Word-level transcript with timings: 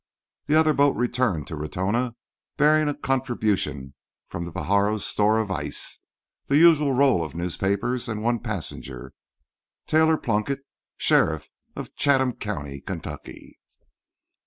The 0.47 0.55
other 0.59 0.73
boat 0.73 0.95
returned 0.95 1.45
to 1.45 1.55
Ratona 1.55 2.15
bearing 2.57 2.89
a 2.89 2.95
contribution 2.97 3.93
from 4.25 4.45
the 4.45 4.51
Pajaro's 4.51 5.05
store 5.05 5.37
of 5.37 5.51
ice, 5.51 5.99
the 6.47 6.57
usual 6.57 6.93
roll 6.93 7.23
of 7.23 7.35
newspapers 7.35 8.09
and 8.09 8.23
one 8.23 8.39
passenger—Taylor 8.39 10.17
Plunkett, 10.17 10.61
sheriff 10.97 11.49
of 11.75 11.93
Chatham 11.95 12.33
County, 12.33 12.79
Kentucky. 12.81 13.59